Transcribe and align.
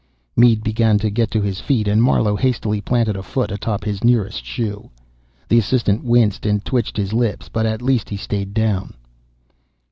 Mead 0.35 0.63
began 0.63 0.97
to 0.97 1.11
get 1.11 1.29
to 1.29 1.43
his 1.43 1.59
feet, 1.59 1.87
and 1.87 2.01
Marlowe 2.01 2.35
hastily 2.35 2.81
planted 2.81 3.15
a 3.15 3.21
foot 3.21 3.51
atop 3.51 3.83
his 3.83 4.03
nearest 4.03 4.43
shoe. 4.43 4.89
The 5.47 5.59
assistant 5.59 6.03
winced 6.03 6.43
and 6.43 6.65
twitched 6.65 6.97
his 6.97 7.13
lips, 7.13 7.49
but 7.49 7.67
at 7.67 7.83
least 7.83 8.09
he 8.09 8.17
stayed 8.17 8.51
down. 8.55 8.95